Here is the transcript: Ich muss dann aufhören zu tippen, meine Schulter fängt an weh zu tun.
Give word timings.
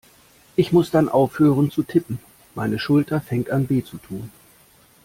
Ich 0.55 0.71
muss 0.71 0.89
dann 0.89 1.09
aufhören 1.09 1.69
zu 1.69 1.83
tippen, 1.83 2.17
meine 2.55 2.79
Schulter 2.79 3.21
fängt 3.21 3.51
an 3.51 3.69
weh 3.69 3.83
zu 3.83 3.99
tun. 3.99 4.31